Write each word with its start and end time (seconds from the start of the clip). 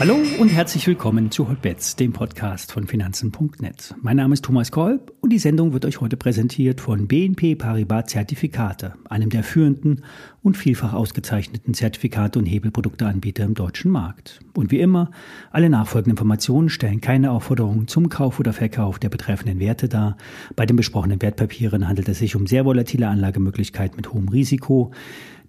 Hallo 0.00 0.16
und 0.38 0.46
herzlich 0.50 0.86
willkommen 0.86 1.32
zu 1.32 1.48
Hotbets, 1.48 1.96
dem 1.96 2.12
Podcast 2.12 2.70
von 2.70 2.86
Finanzen.net. 2.86 3.96
Mein 4.00 4.16
Name 4.16 4.34
ist 4.34 4.44
Thomas 4.44 4.70
Kolb 4.70 5.12
und 5.20 5.30
die 5.30 5.40
Sendung 5.40 5.72
wird 5.72 5.84
euch 5.84 6.00
heute 6.00 6.16
präsentiert 6.16 6.80
von 6.80 7.08
BNP 7.08 7.56
Paribas 7.56 8.06
Zertifikate, 8.06 8.94
einem 9.10 9.28
der 9.28 9.42
führenden 9.42 10.04
und 10.40 10.56
vielfach 10.56 10.92
ausgezeichneten 10.92 11.74
Zertifikate 11.74 12.38
und 12.38 12.46
Hebelprodukteanbieter 12.46 13.42
im 13.42 13.54
deutschen 13.54 13.90
Markt. 13.90 14.38
Und 14.54 14.70
wie 14.70 14.78
immer, 14.78 15.10
alle 15.50 15.68
nachfolgenden 15.68 16.12
Informationen 16.12 16.68
stellen 16.68 17.00
keine 17.00 17.32
Aufforderung 17.32 17.88
zum 17.88 18.08
Kauf 18.08 18.38
oder 18.38 18.52
Verkauf 18.52 19.00
der 19.00 19.08
betreffenden 19.08 19.58
Werte 19.58 19.88
dar. 19.88 20.16
Bei 20.54 20.64
den 20.64 20.76
besprochenen 20.76 21.20
Wertpapieren 21.20 21.88
handelt 21.88 22.08
es 22.08 22.20
sich 22.20 22.36
um 22.36 22.46
sehr 22.46 22.64
volatile 22.64 23.08
Anlagemöglichkeiten 23.08 23.96
mit 23.96 24.12
hohem 24.12 24.28
Risiko. 24.28 24.92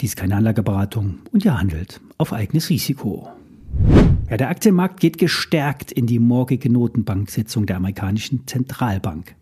Dies 0.02 0.12
ist 0.12 0.16
keine 0.16 0.38
Anlageberatung 0.38 1.20
und 1.32 1.46
ihr 1.46 1.60
handelt 1.60 2.02
auf 2.18 2.34
eigenes 2.34 2.72
Risiko. 2.72 3.30
Ja, 4.30 4.38
der 4.38 4.50
Aktienmarkt 4.50 5.00
geht 5.00 5.18
gestärkt 5.18 5.92
in 5.92 6.06
die 6.06 6.20
morgige 6.20 6.72
Notenbanksitzung 6.72 7.66
der 7.66 7.78
amerikanischen 7.78 8.46
Zentralbank. 8.46 9.36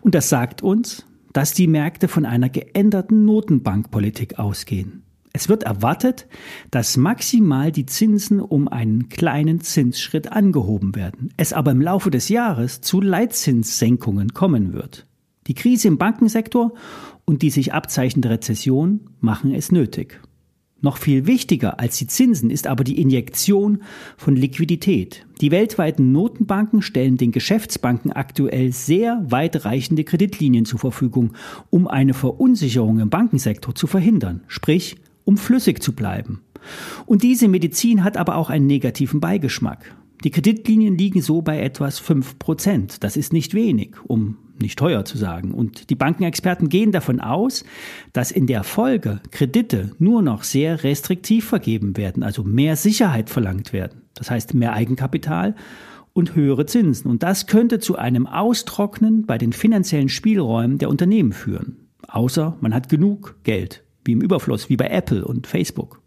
Und 0.00 0.14
das 0.14 0.28
sagt 0.28 0.62
uns, 0.62 1.06
dass 1.32 1.52
die 1.52 1.68
Märkte 1.68 2.08
von 2.08 2.26
einer 2.26 2.48
geänderten 2.48 3.24
Notenbankpolitik 3.24 4.38
ausgehen. 4.38 5.04
Es 5.32 5.48
wird 5.48 5.64
erwartet, 5.64 6.26
dass 6.70 6.96
maximal 6.96 7.72
die 7.72 7.86
Zinsen 7.86 8.40
um 8.40 8.68
einen 8.68 9.08
kleinen 9.08 9.60
Zinsschritt 9.60 10.30
angehoben 10.30 10.94
werden, 10.94 11.30
es 11.36 11.52
aber 11.52 11.72
im 11.72 11.80
Laufe 11.80 12.10
des 12.10 12.28
Jahres 12.28 12.80
zu 12.80 13.00
Leitzinssenkungen 13.00 14.32
kommen 14.32 14.72
wird. 14.72 15.06
Die 15.46 15.54
Krise 15.54 15.88
im 15.88 15.98
Bankensektor 15.98 16.72
und 17.24 17.42
die 17.42 17.50
sich 17.50 17.72
abzeichnende 17.72 18.30
Rezession 18.30 19.00
machen 19.20 19.52
es 19.52 19.72
nötig. 19.72 20.20
Noch 20.84 20.98
viel 20.98 21.26
wichtiger 21.26 21.80
als 21.80 21.96
die 21.96 22.06
Zinsen 22.06 22.50
ist 22.50 22.66
aber 22.66 22.84
die 22.84 23.00
Injektion 23.00 23.78
von 24.18 24.36
Liquidität. 24.36 25.24
Die 25.40 25.50
weltweiten 25.50 26.12
Notenbanken 26.12 26.82
stellen 26.82 27.16
den 27.16 27.32
Geschäftsbanken 27.32 28.12
aktuell 28.12 28.70
sehr 28.70 29.24
weitreichende 29.26 30.04
Kreditlinien 30.04 30.66
zur 30.66 30.78
Verfügung, 30.78 31.32
um 31.70 31.88
eine 31.88 32.12
Verunsicherung 32.12 32.98
im 32.98 33.08
Bankensektor 33.08 33.74
zu 33.74 33.86
verhindern, 33.86 34.42
sprich 34.46 34.96
um 35.24 35.38
flüssig 35.38 35.82
zu 35.82 35.94
bleiben. 35.94 36.42
Und 37.06 37.22
diese 37.22 37.48
Medizin 37.48 38.04
hat 38.04 38.18
aber 38.18 38.36
auch 38.36 38.50
einen 38.50 38.66
negativen 38.66 39.20
Beigeschmack. 39.20 39.96
Die 40.22 40.30
Kreditlinien 40.30 40.98
liegen 40.98 41.22
so 41.22 41.40
bei 41.40 41.62
etwas 41.62 41.98
fünf 41.98 42.38
Prozent. 42.38 43.02
Das 43.02 43.16
ist 43.16 43.32
nicht 43.32 43.54
wenig, 43.54 43.94
um 44.06 44.36
nicht 44.60 44.78
teuer 44.78 45.04
zu 45.04 45.18
sagen. 45.18 45.52
Und 45.52 45.90
die 45.90 45.94
Bankenexperten 45.94 46.68
gehen 46.68 46.92
davon 46.92 47.20
aus, 47.20 47.64
dass 48.12 48.30
in 48.30 48.46
der 48.46 48.64
Folge 48.64 49.20
Kredite 49.30 49.90
nur 49.98 50.22
noch 50.22 50.42
sehr 50.42 50.84
restriktiv 50.84 51.46
vergeben 51.46 51.96
werden, 51.96 52.22
also 52.22 52.44
mehr 52.44 52.76
Sicherheit 52.76 53.30
verlangt 53.30 53.72
werden. 53.72 54.02
Das 54.14 54.30
heißt 54.30 54.54
mehr 54.54 54.72
Eigenkapital 54.72 55.54
und 56.12 56.34
höhere 56.34 56.66
Zinsen. 56.66 57.10
Und 57.10 57.22
das 57.22 57.46
könnte 57.46 57.80
zu 57.80 57.96
einem 57.96 58.26
Austrocknen 58.26 59.26
bei 59.26 59.36
den 59.36 59.52
finanziellen 59.52 60.08
Spielräumen 60.08 60.78
der 60.78 60.88
Unternehmen 60.88 61.32
führen. 61.32 61.88
Außer 62.08 62.56
man 62.60 62.72
hat 62.72 62.88
genug 62.88 63.36
Geld, 63.42 63.82
wie 64.04 64.12
im 64.12 64.20
Überfluss, 64.20 64.68
wie 64.68 64.76
bei 64.76 64.86
Apple 64.86 65.24
und 65.24 65.46
Facebook. 65.46 66.00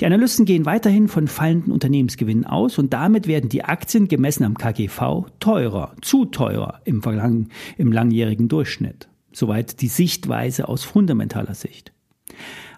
Die 0.00 0.06
Analysten 0.06 0.44
gehen 0.44 0.66
weiterhin 0.66 1.08
von 1.08 1.28
fallenden 1.28 1.72
Unternehmensgewinnen 1.72 2.46
aus 2.46 2.78
und 2.78 2.92
damit 2.92 3.26
werden 3.26 3.48
die 3.48 3.64
Aktien 3.64 4.08
gemessen 4.08 4.44
am 4.44 4.56
KGV 4.56 5.26
teurer, 5.40 5.94
zu 6.02 6.24
teurer 6.26 6.80
im, 6.84 7.02
Verlang, 7.02 7.48
im 7.76 7.92
langjährigen 7.92 8.48
Durchschnitt. 8.48 9.08
Soweit 9.32 9.80
die 9.80 9.88
Sichtweise 9.88 10.68
aus 10.68 10.84
fundamentaler 10.84 11.54
Sicht. 11.54 11.92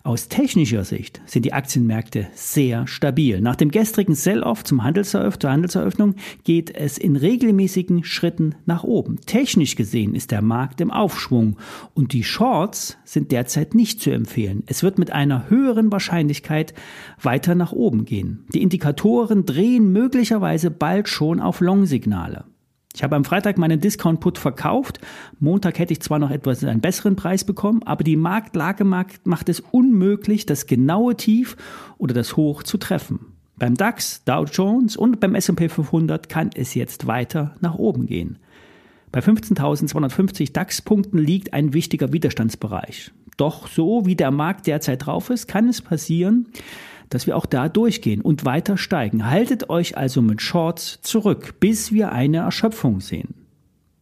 Aus 0.08 0.28
technischer 0.28 0.84
Sicht 0.84 1.20
sind 1.26 1.44
die 1.44 1.52
Aktienmärkte 1.52 2.28
sehr 2.32 2.86
stabil. 2.86 3.42
Nach 3.42 3.56
dem 3.56 3.70
gestrigen 3.70 4.14
Sell-off 4.14 4.64
zum 4.64 4.82
Handelseröff 4.82 5.38
zur 5.38 5.50
Handelseröffnung 5.50 6.14
geht 6.44 6.74
es 6.74 6.96
in 6.96 7.14
regelmäßigen 7.14 8.04
Schritten 8.04 8.54
nach 8.64 8.84
oben. 8.84 9.20
Technisch 9.26 9.76
gesehen 9.76 10.14
ist 10.14 10.30
der 10.30 10.40
Markt 10.40 10.80
im 10.80 10.90
Aufschwung 10.90 11.58
und 11.92 12.14
die 12.14 12.24
Shorts 12.24 12.96
sind 13.04 13.32
derzeit 13.32 13.74
nicht 13.74 14.00
zu 14.00 14.10
empfehlen. 14.10 14.62
Es 14.64 14.82
wird 14.82 14.98
mit 14.98 15.10
einer 15.10 15.50
höheren 15.50 15.92
Wahrscheinlichkeit 15.92 16.72
weiter 17.20 17.54
nach 17.54 17.72
oben 17.72 18.06
gehen. 18.06 18.46
Die 18.54 18.62
Indikatoren 18.62 19.44
drehen 19.44 19.92
möglicherweise 19.92 20.70
bald 20.70 21.10
schon 21.10 21.38
auf 21.38 21.60
Long-Signale. 21.60 22.46
Ich 22.94 23.02
habe 23.02 23.16
am 23.16 23.24
Freitag 23.24 23.58
meinen 23.58 23.80
Discount-Put 23.80 24.38
verkauft. 24.38 24.98
Montag 25.38 25.78
hätte 25.78 25.92
ich 25.92 26.00
zwar 26.00 26.18
noch 26.18 26.30
etwas 26.30 26.64
einen 26.64 26.80
besseren 26.80 27.16
Preis 27.16 27.44
bekommen, 27.44 27.82
aber 27.84 28.02
die 28.02 28.16
Marktlage 28.16 28.84
macht 28.84 29.48
es 29.48 29.60
unmöglich, 29.60 30.46
das 30.46 30.66
genaue 30.66 31.16
Tief 31.16 31.56
oder 31.98 32.14
das 32.14 32.36
Hoch 32.36 32.62
zu 32.62 32.78
treffen. 32.78 33.32
Beim 33.56 33.74
DAX, 33.74 34.24
Dow 34.24 34.44
Jones 34.44 34.96
und 34.96 35.20
beim 35.20 35.34
S&P 35.34 35.68
500 35.68 36.28
kann 36.28 36.50
es 36.54 36.74
jetzt 36.74 37.06
weiter 37.06 37.54
nach 37.60 37.74
oben 37.74 38.06
gehen. 38.06 38.38
Bei 39.10 39.20
15.250 39.20 40.52
DAX-Punkten 40.52 41.18
liegt 41.18 41.52
ein 41.52 41.72
wichtiger 41.72 42.12
Widerstandsbereich. 42.12 43.10
Doch 43.36 43.68
so 43.68 44.06
wie 44.06 44.16
der 44.16 44.30
Markt 44.30 44.66
derzeit 44.66 45.06
drauf 45.06 45.30
ist, 45.30 45.46
kann 45.46 45.68
es 45.68 45.80
passieren, 45.80 46.48
dass 47.10 47.26
wir 47.26 47.36
auch 47.36 47.46
da 47.46 47.68
durchgehen 47.68 48.20
und 48.20 48.44
weiter 48.44 48.76
steigen. 48.76 49.30
Haltet 49.30 49.70
euch 49.70 49.96
also 49.96 50.22
mit 50.22 50.42
Shorts 50.42 51.00
zurück, 51.02 51.54
bis 51.60 51.92
wir 51.92 52.12
eine 52.12 52.38
Erschöpfung 52.38 53.00
sehen. 53.00 53.34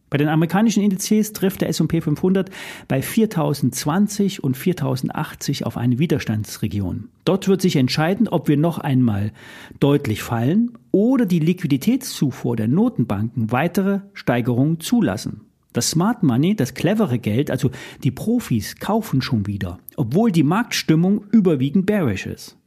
Bei 0.09 0.17
den 0.17 0.29
amerikanischen 0.29 0.83
Indizes 0.83 1.33
trifft 1.33 1.59
der 1.59 1.67
S&P 1.67 1.99
500 1.99 2.49
bei 2.87 3.01
4020 3.01 4.41
und 4.41 4.55
4080 4.55 5.65
auf 5.65 5.75
eine 5.75 5.99
Widerstandsregion. 5.99 7.09
Dort 7.25 7.49
wird 7.49 7.61
sich 7.61 7.75
entscheiden, 7.75 8.29
ob 8.29 8.47
wir 8.47 8.55
noch 8.55 8.77
einmal 8.77 9.33
deutlich 9.81 10.23
fallen 10.23 10.71
oder 10.91 11.25
die 11.25 11.39
Liquiditätszufuhr 11.39 12.55
der 12.55 12.69
Notenbanken 12.69 13.51
weitere 13.51 13.99
Steigerungen 14.13 14.79
zulassen. 14.79 15.41
Das 15.73 15.91
Smart 15.91 16.23
Money, 16.23 16.55
das 16.55 16.73
clevere 16.73 17.19
Geld, 17.19 17.51
also 17.51 17.69
die 18.03 18.11
Profis 18.11 18.77
kaufen 18.77 19.21
schon 19.21 19.45
wieder, 19.45 19.77
obwohl 19.97 20.31
die 20.31 20.43
Marktstimmung 20.43 21.25
überwiegend 21.31 21.85
bearish 21.85 22.25
ist. 22.27 22.57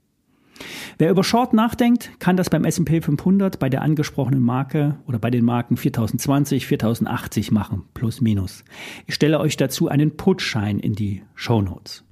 Wer 0.99 1.11
über 1.11 1.25
Short 1.25 1.53
nachdenkt, 1.55 2.11
kann 2.19 2.37
das 2.37 2.51
beim 2.51 2.65
S&P 2.65 3.01
500 3.01 3.59
bei 3.59 3.69
der 3.69 3.83
angesprochenen 3.83 4.43
Marke 4.43 4.97
oder 5.07 5.19
bei 5.19 5.31
den 5.31 5.45
Marken 5.45 5.77
4020, 5.77 6.67
4080 6.67 7.51
machen, 7.51 7.85
plus 7.95 8.21
minus. 8.21 8.65
Ich 9.07 9.15
stelle 9.15 9.41
euch 9.41 9.57
dazu 9.57 9.89
einen 9.89 10.17
Putschein 10.17 10.79
in 10.79 10.95
die 10.95 11.23
Show 11.35 11.63
Notes. 11.63 12.05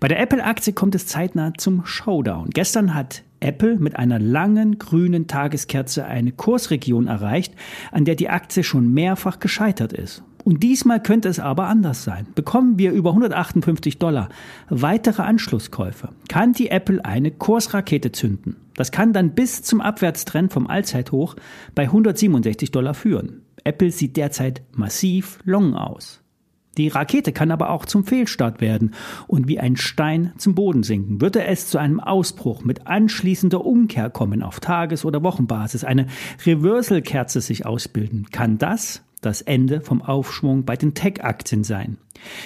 Bei 0.00 0.08
der 0.08 0.20
Apple-Aktie 0.20 0.72
kommt 0.72 0.94
es 0.94 1.06
zeitnah 1.06 1.52
zum 1.56 1.86
Showdown. 1.86 2.50
Gestern 2.50 2.94
hat 2.94 3.22
Apple 3.40 3.76
mit 3.76 3.96
einer 3.96 4.18
langen 4.18 4.78
grünen 4.78 5.26
Tageskerze 5.26 6.04
eine 6.04 6.32
Kursregion 6.32 7.06
erreicht, 7.06 7.54
an 7.90 8.04
der 8.04 8.14
die 8.14 8.28
Aktie 8.28 8.64
schon 8.64 8.92
mehrfach 8.92 9.38
gescheitert 9.38 9.92
ist. 9.92 10.22
Und 10.44 10.62
diesmal 10.62 11.02
könnte 11.02 11.28
es 11.28 11.38
aber 11.38 11.66
anders 11.66 12.04
sein. 12.04 12.26
Bekommen 12.34 12.78
wir 12.78 12.92
über 12.92 13.10
158 13.10 13.98
Dollar 13.98 14.28
weitere 14.68 15.22
Anschlusskäufe, 15.22 16.10
kann 16.28 16.52
die 16.52 16.70
Apple 16.70 17.04
eine 17.04 17.30
Kursrakete 17.30 18.12
zünden. 18.12 18.56
Das 18.76 18.92
kann 18.92 19.12
dann 19.12 19.34
bis 19.34 19.62
zum 19.62 19.80
Abwärtstrend 19.80 20.52
vom 20.52 20.66
Allzeithoch 20.66 21.36
bei 21.74 21.84
167 21.84 22.70
Dollar 22.70 22.94
führen. 22.94 23.42
Apple 23.64 23.90
sieht 23.90 24.16
derzeit 24.16 24.62
massiv 24.72 25.38
long 25.44 25.74
aus. 25.74 26.22
Die 26.78 26.88
Rakete 26.88 27.32
kann 27.32 27.50
aber 27.50 27.70
auch 27.70 27.84
zum 27.84 28.04
Fehlstart 28.04 28.60
werden 28.60 28.94
und 29.26 29.48
wie 29.48 29.58
ein 29.58 29.76
Stein 29.76 30.32
zum 30.38 30.54
Boden 30.54 30.82
sinken. 30.82 31.20
Würde 31.20 31.44
es 31.44 31.66
zu 31.66 31.78
einem 31.78 32.00
Ausbruch 32.00 32.64
mit 32.64 32.86
anschließender 32.86 33.64
Umkehr 33.64 34.08
kommen 34.08 34.42
auf 34.42 34.60
Tages- 34.60 35.04
oder 35.04 35.22
Wochenbasis, 35.22 35.84
eine 35.84 36.06
Reversal-Kerze 36.46 37.40
sich 37.40 37.66
ausbilden, 37.66 38.28
kann 38.30 38.56
das 38.56 39.02
das 39.20 39.42
Ende 39.42 39.80
vom 39.80 40.02
Aufschwung 40.02 40.64
bei 40.64 40.76
den 40.76 40.94
Tech-Aktien 40.94 41.64
sein. 41.64 41.98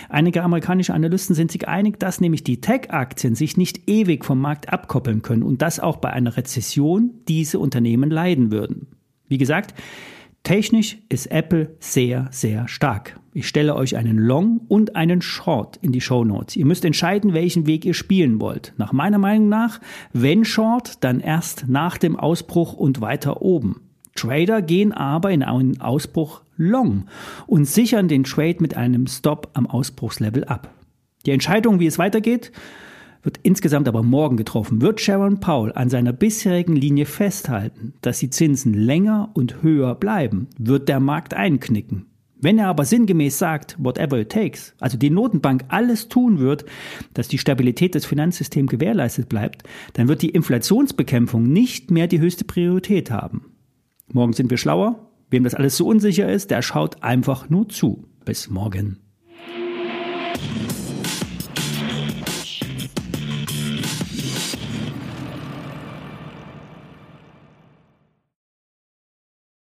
Einige 0.09 0.43
amerikanische 0.43 0.95
Analysten 0.95 1.35
sind 1.35 1.51
sich 1.51 1.69
einig, 1.69 1.98
dass 1.98 2.21
nämlich 2.21 2.45
die 2.45 2.60
Tech-Aktien 2.60 3.34
sich 3.34 3.57
nicht 3.57 3.89
ewig 3.89 4.25
vom 4.25 4.41
Markt 4.41 4.72
abkoppeln 4.72 5.22
können 5.22 5.43
und 5.43 5.63
dass 5.63 5.81
auch 5.81 5.97
bei 5.97 6.10
einer 6.10 6.37
Rezession 6.37 7.10
diese 7.28 7.59
Unternehmen 7.59 8.10
leiden 8.10 8.51
würden. 8.51 8.89
Wie 9.28 9.39
gesagt, 9.39 9.75
technisch 10.43 10.98
ist 11.09 11.27
Apple 11.27 11.77
sehr, 11.81 12.28
sehr 12.31 12.69
stark. 12.69 13.19
Ich 13.33 13.48
stelle 13.48 13.75
euch 13.75 13.97
einen 13.97 14.19
Long 14.19 14.60
und 14.69 14.95
einen 14.95 15.21
Short 15.21 15.78
in 15.78 15.91
die 15.91 16.01
Show 16.01 16.25
Notes. 16.25 16.54
Ihr 16.54 16.66
müsst 16.66 16.84
entscheiden, 16.84 17.34
welchen 17.34 17.66
Weg 17.66 17.84
ihr 17.84 17.95
spielen 17.95 18.41
wollt. 18.41 18.75
Nach 18.77 18.93
meiner 18.93 19.19
Meinung 19.19 19.48
nach, 19.48 19.81
wenn 20.13 20.45
Short, 20.45 21.03
dann 21.03 21.19
erst 21.19 21.66
nach 21.66 21.98
dem 21.98 22.16
Ausbruch 22.16 22.75
und 22.75 23.01
weiter 23.01 23.43
oben. 23.43 23.81
Trader 24.15 24.63
gehen 24.63 24.93
aber 24.93 25.31
in 25.31 25.43
einen 25.43 25.81
Ausbruch 25.81 26.43
long 26.57 27.07
und 27.47 27.66
sichern 27.66 28.09
den 28.09 28.25
Trade 28.25 28.57
mit 28.61 28.77
einem 28.77 29.07
Stop 29.07 29.51
am 29.55 29.66
Ausbruchslevel 29.66 30.45
ab. 30.45 30.72
Die 31.27 31.31
Entscheidung, 31.31 31.81
wie 31.81 31.87
es 31.87 31.99
weitergeht, 31.99 32.53
wird 33.22 33.41
insgesamt 33.43 33.89
aber 33.89 34.03
morgen 34.03 34.37
getroffen. 34.37 34.83
Wird 34.83 35.01
Sharon 35.01 35.41
Powell 35.41 35.72
an 35.75 35.89
seiner 35.89 36.13
bisherigen 36.13 36.77
Linie 36.77 37.07
festhalten, 37.07 37.95
dass 38.03 38.19
die 38.19 38.31
Zinsen 38.31 38.75
länger 38.75 39.31
und 39.34 39.63
höher 39.63 39.95
bleiben, 39.95 40.49
wird 40.59 40.89
der 40.89 41.01
Markt 41.01 41.34
einknicken. 41.34 42.07
Wenn 42.45 42.59
er 42.59 42.69
aber 42.69 42.84
sinngemäß 42.84 43.39
sagt, 43.39 43.77
whatever 43.78 44.19
it 44.19 44.31
takes, 44.31 44.75
also 44.78 44.99
die 44.99 45.09
Notenbank 45.09 45.65
alles 45.69 46.10
tun 46.10 46.41
wird, 46.41 46.67
dass 47.15 47.28
die 47.28 47.39
Stabilität 47.39 47.95
des 47.95 48.05
Finanzsystems 48.05 48.71
gewährleistet 48.71 49.31
bleibt, 49.31 49.63
dann 49.95 50.09
wird 50.09 50.21
die 50.21 50.28
Inflationsbekämpfung 50.28 51.43
nicht 51.43 51.91
mehr 51.91 52.07
die 52.07 52.21
höchste 52.21 52.45
Priorität 52.45 53.10
haben. 53.10 53.53
Morgen 54.12 54.33
sind 54.33 54.51
wir 54.51 54.59
schlauer. 54.59 55.10
Wem 55.30 55.45
das 55.45 55.54
alles 55.54 55.77
so 55.77 55.86
unsicher 55.86 56.30
ist, 56.30 56.51
der 56.51 56.62
schaut 56.62 57.03
einfach 57.03 57.51
nur 57.51 57.68
zu. 57.68 58.06
Bis 58.24 58.51
morgen. 58.51 59.03